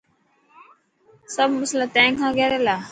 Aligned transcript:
سب 1.35 1.49
مصلا 1.61 1.85
تين 1.93 2.11
کان 2.19 2.31
ڪير 2.37 2.51
يلا. 2.57 2.75